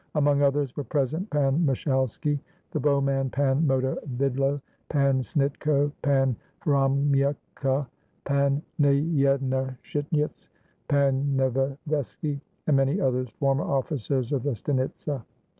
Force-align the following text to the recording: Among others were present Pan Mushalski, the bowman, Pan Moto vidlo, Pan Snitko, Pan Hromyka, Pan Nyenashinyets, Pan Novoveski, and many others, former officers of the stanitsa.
Among 0.15 0.41
others 0.41 0.75
were 0.75 0.83
present 0.83 1.29
Pan 1.29 1.63
Mushalski, 1.63 2.39
the 2.71 2.79
bowman, 2.79 3.29
Pan 3.29 3.67
Moto 3.67 3.97
vidlo, 4.17 4.59
Pan 4.89 5.21
Snitko, 5.21 5.91
Pan 6.01 6.35
Hromyka, 6.65 7.85
Pan 8.23 8.63
Nyenashinyets, 8.79 10.49
Pan 10.87 11.33
Novoveski, 11.37 12.41
and 12.65 12.77
many 12.77 12.99
others, 12.99 13.29
former 13.39 13.63
officers 13.65 14.31
of 14.31 14.41
the 14.41 14.55
stanitsa. 14.55 15.23